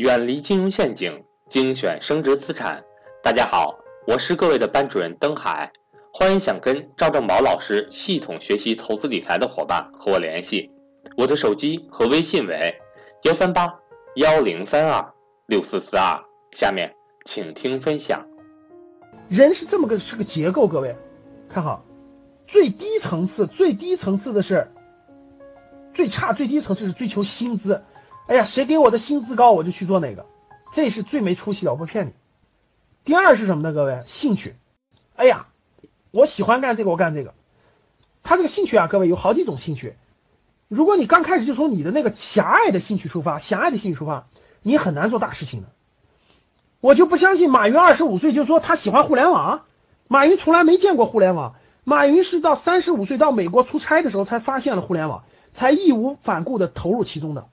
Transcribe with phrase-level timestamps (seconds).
[0.00, 2.82] 远离金融陷阱，精选升值资产。
[3.22, 5.70] 大家好，我是各位的班主任登海，
[6.10, 10.70] 欢迎想跟赵正宝老师系统学习投资理财的伙伴和我联系，
[11.18, 12.74] 我的手机和微信为
[13.24, 13.76] 幺三八
[14.14, 15.06] 幺零三二
[15.48, 16.18] 六四四二。
[16.52, 16.90] 下面
[17.26, 18.26] 请听分享。
[19.28, 20.96] 人是这么个是个结构，各位
[21.46, 21.84] 看好，
[22.46, 24.66] 最低层次最低层次的是
[25.92, 27.82] 最差最低层次是追求薪资。
[28.30, 30.24] 哎呀，谁给我的薪资高，我就去做哪个，
[30.72, 32.12] 这是最没出息的，我不骗你。
[33.04, 33.72] 第二是什么呢？
[33.72, 34.54] 各位，兴趣。
[35.16, 35.48] 哎呀，
[36.12, 37.34] 我喜欢干这个，我干这个。
[38.22, 39.96] 他这个兴趣啊，各位有好几种兴趣。
[40.68, 44.28] 如果你刚开始就从你的那个狭隘的兴趣出发，狭隘的兴趣出发，
[44.62, 45.66] 你很难做大事情的。
[46.80, 49.62] 我就不相信马云二十五岁就说他喜欢互联网，
[50.06, 51.56] 马云从来没见过互联网。
[51.82, 57.48] 马云是到三十五岁到美国出差的时候才发现了互联网，才义无反顾的投入其中的。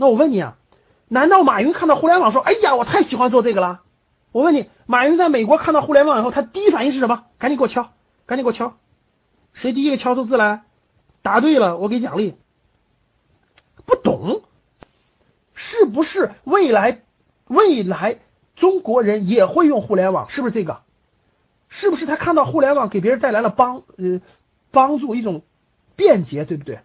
[0.00, 0.56] 那我问你啊，
[1.08, 3.82] 难道马云看到互联网说：“哎呀，我太喜欢做这个了？”
[4.30, 7.24] 我问你，马云在美国看到互联网以后，他第一反应是什么？
[7.36, 7.90] 赶紧给我敲，
[8.24, 8.76] 赶紧给我敲，
[9.54, 10.62] 谁第一个敲出字来？
[11.22, 12.36] 答对了，我给奖励。
[13.86, 14.42] 不懂，
[15.54, 17.02] 是不是未来
[17.48, 18.20] 未来
[18.54, 20.30] 中国人也会用互联网？
[20.30, 20.82] 是不是这个？
[21.68, 24.20] 是不是他看到互联网给别人带来了帮呃
[24.70, 25.42] 帮助一种
[25.96, 26.78] 便捷，对不对？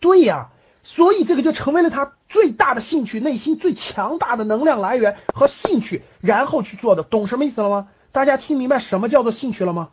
[0.00, 0.50] 对呀。
[0.88, 7.88] 所以这个就成为了他最大的兴趣，内心最强大的能量来源和兴趣，然后去做的，懂什么意思了吗？
[8.12, 9.90] 大家听明白什么叫做兴趣了吗？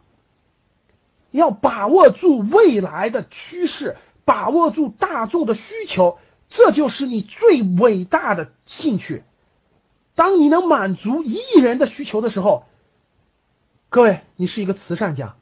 [1.32, 9.24] 要把握住未来的趋势，把握住大众的需求，这就是你最伟大的兴趣。
[10.14, 12.66] 当你能满足一亿人的需求的时候，
[13.90, 15.34] 各位，你是一个慈善家。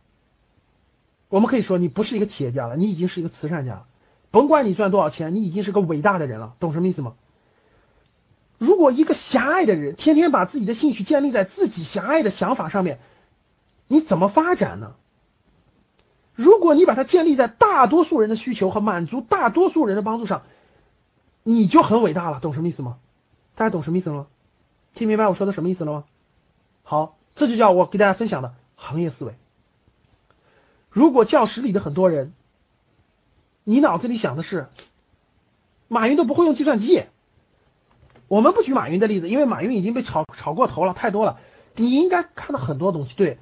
[1.28, 3.86] 我们可以说，你不是一个企业家了，你已经是一个慈善家了。
[4.32, 7.16] 甭管你赚多少钱，你已经是个伟大的人了，懂什么意思吗？
[8.58, 13.00] 如果一个狭隘的人天天把自己的兴趣建立在自己狭隘的想法上面，
[13.88, 14.94] 你怎么发展呢？
[16.34, 20.44] 如果你把它建立在大多数人的需求和满足大多数人的帮助上，
[21.44, 23.00] 你就很伟大了，懂什么意思吗？
[23.56, 24.28] 大家懂什么意思了吗？
[24.96, 26.04] 听明白我说的什么意思了吗？
[26.84, 29.34] 好，这就叫我给大家分享的行业思维。
[30.90, 32.32] 如果教室里的很多人。
[33.64, 34.68] 你脑子里想的是，
[35.88, 37.06] 马云都不会用计算机。
[38.28, 41.40] 我们不举马云的例子，因为马云已经被炒炒过头了，太多了。
[41.76, 43.38] 你应该看到很多东西，对，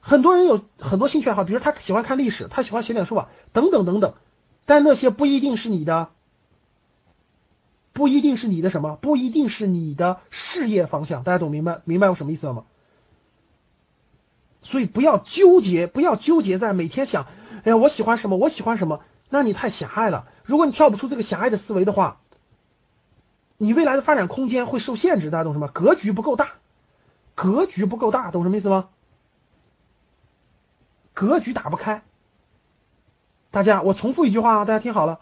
[0.00, 4.14] 很多人有很多兴趣爱好，比如他喜欢看历史，他喜欢写点书法，等等等等。
[4.64, 6.10] 但那些不一定是你的，
[7.92, 11.22] 不一定是你的什么，不一定是你的事业方向。
[11.22, 12.64] 大家懂明白明白我什么意思了吗？
[14.62, 17.26] 所以不要纠结，不要纠结在每天想，
[17.64, 19.00] 哎呀，我喜欢什么，我喜欢什么。
[19.32, 20.28] 那你太狭隘了。
[20.44, 22.18] 如果你跳不出这个狭隘的思维的话，
[23.56, 25.30] 你未来的发展空间会受限制。
[25.30, 25.68] 大家懂什么？
[25.68, 26.50] 格局不够大，
[27.34, 28.90] 格局不够大，懂什么意思吗？
[31.14, 32.02] 格局打不开。
[33.50, 35.20] 大家，我重复一句话啊，大家听好了。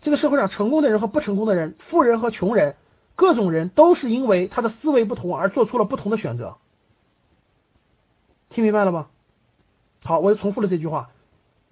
[0.00, 2.76] 这个社会上成功的人和不成功的人，富人和穷人，
[3.16, 6.58] 各种人都是因为他的思维不同而做出了不同的选择。
[8.50, 9.08] 听明白了吗？
[10.04, 11.10] 好，我又重复了这句话。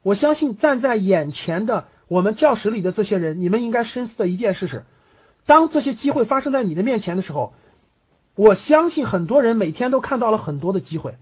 [0.03, 4.85] 我相信站在眼前的我们教室里的这些人，你们应该深思的一件事是：
[5.47, 7.53] 当这些机会发生在你的面前的时候，
[8.35, 11.17] 我相信很多人每天都看到了很多的机会。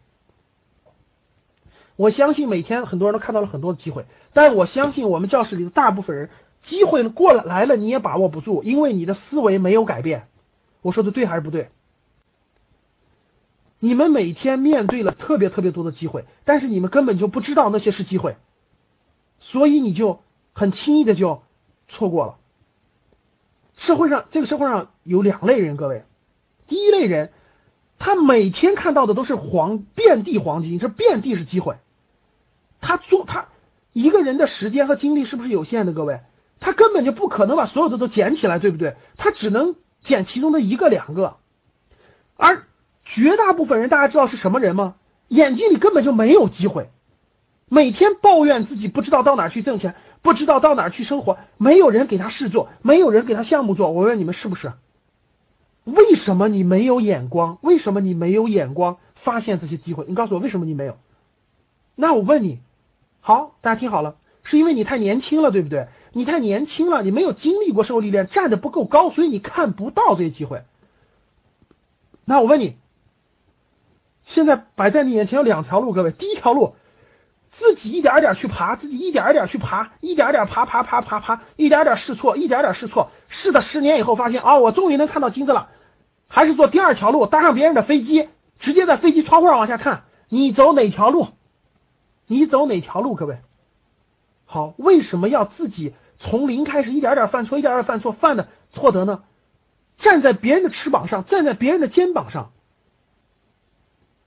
[1.96, 4.04] 我相信每天很多人都看到了很多的机会，
[4.34, 6.28] 但我相信我们教室里的大部分人，
[6.60, 10.28] 机会过了来了你也把握不住，因为你的思维没有改变。
[10.82, 11.70] 我说的对还是不对？
[13.78, 18.36] 你们每天面对了特别特别多的机会，但是你们根本就不知道那些是机会。
[19.38, 20.20] 所以你就
[20.52, 21.42] 很轻易的就
[21.88, 22.36] 错过了。
[23.76, 26.04] 社会上这个社会上有两类人，各位，
[26.66, 27.30] 第一类人，
[27.98, 31.76] 他每天看到的都是黄遍地黄金，这遍地是机会。
[32.80, 33.48] 他做他
[33.92, 35.92] 一个人的时间和精力是不是有限的？
[35.92, 36.20] 各位，
[36.58, 38.96] 他根本就不可能把所有的都捡起来，对不对？
[39.16, 41.36] 他只能捡其中的一个两个。
[42.36, 42.64] 而
[43.04, 44.94] 绝大部分人，大家知道是什么人吗？
[45.28, 46.90] 眼睛里根本就没有机会。
[47.68, 53.90] 每天抱怨自己不知道到哪去挣钱，不知道到哪去生活，没有人给他事做，没有人给他项目做。
[53.90, 54.72] 我问你们是不是？
[55.84, 57.58] 为什么你没有眼光？
[57.62, 60.04] 为什么你没有眼光发现这些机会？
[60.06, 60.96] 你告诉我为什么你没有？
[61.96, 62.60] 那我问你，
[63.20, 64.14] 好，大家听好了，
[64.44, 65.88] 是因为你太年轻了，对不对？
[66.12, 70.62] 你太年轻了，你没有经历过社会历练，站得不够高，所以你看不到这些机会。
[72.24, 72.76] 那我问你，
[74.24, 76.76] 现在摆在你眼前有两条路，各位，第一条路。
[77.58, 85.70] 自己一点点去爬，自己一点点去爬，一点点爬爬爬爬爬，一点点试错，一点点试错，试了十年以后发现啊，我终于能看到金子了。
[86.28, 88.28] 还是坐第二条路，搭上别人的飞机，
[88.60, 91.28] 直接在飞机窗户上往下看，你走哪条路？
[92.26, 93.14] 你走哪条路？
[93.14, 93.38] 各位，
[94.44, 99.22] 好，为什么要自己从零开始，一点点犯错，一点点犯错，犯的错得呢？
[99.96, 102.52] 站在别人的翅膀上，站在别人的肩膀上，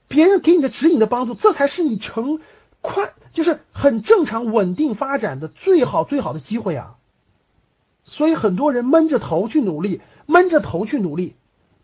[0.07, 2.39] 别人给你的指引的帮助，这才是你成。
[2.81, 6.95] 快就是很正常稳定发展的最好最好的机会啊！
[8.03, 11.35] 所以很多人闷着头去努力，闷着头去努力，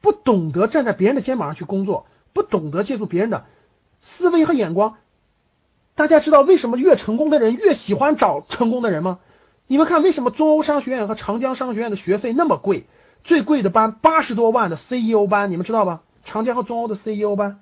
[0.01, 3.45] 不懂得站在别人的肩膀上去工作，不懂得借助别人的
[3.99, 4.97] 思维和眼光。
[5.95, 9.19] 大家知道为什么越成功的人越喜欢找成功的人吗？
[9.67, 12.87] 你们看为什么中欧商学院和长江商学院的学费那么贵？
[13.23, 16.03] 最贵的班八十多万的 CEO 班，你们知道吧？
[16.23, 17.61] 长江和中欧的 CEO 班，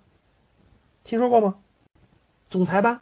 [1.03, 1.55] 听说过吗？
[2.49, 3.01] 总裁班。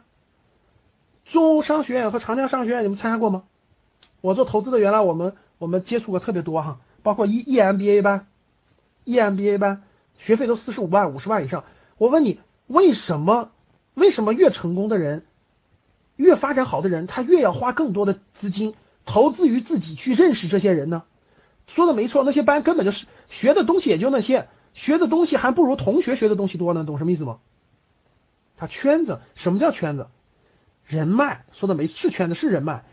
[1.32, 3.44] 中欧商学院和长江商学院，你们参加过吗？
[4.20, 8.26] 我做投资的，原来我们我们接触过特别多哈，包括 E EMBA 班
[9.06, 9.82] ，EMBA 班
[10.18, 11.64] 学费都四十五万、五十万以上。
[11.96, 13.50] 我问你，为什么
[13.94, 15.24] 为什么越成功的人，
[16.16, 18.74] 越发展好的人，他越要花更多的资金
[19.06, 21.02] 投资于自己去认识这些人呢？
[21.66, 27.38] 说的没错，那些班根本就是学的东西也就那些，学的东西还不如同学学的东西多呢，懂什么意思吗？
[28.58, 30.08] 他圈子，什么叫圈子？
[30.92, 32.84] 人脉说的没是圈子是人脉，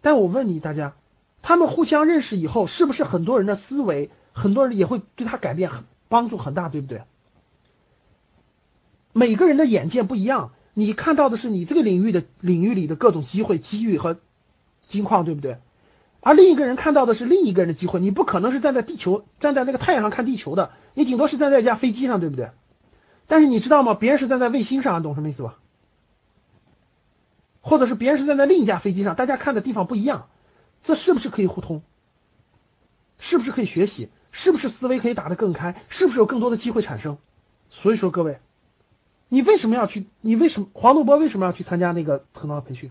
[0.00, 0.94] 但我问你大家，
[1.42, 7.02] 他们互相认识以后，是不是很多人的思维，很多人也会对他改变很帮助很大，对不对？
[9.12, 14.20] 每个人的眼界不一样，你看到的是你这个领域的领域里的各种机会、机遇和
[14.82, 15.58] 金矿，对不对？
[16.20, 22.50] 而另一个人看到的是另一个人的机会，你不可能是站在地球站在那个太阳上看地球的，你顶多是站在一架飞机上，对不对？
[23.26, 23.94] 但是你知道吗？
[23.94, 25.57] 别人是站在卫星上，懂什么意思吧？
[27.68, 30.28] 或者是别人是站在另一架飞机上，大家看的地方不一样，
[30.82, 31.82] 这是不是可以互通？
[33.18, 34.08] 是不是可以学习？
[34.30, 35.82] 是不是思维可以打得更开？
[35.88, 37.18] 是不是有更多的机会产生？
[37.68, 38.38] 所以说，各位，
[39.28, 40.06] 你为什么要去？
[40.20, 42.90] 你为什么黄东波为什么要去参加那个藤堂培训？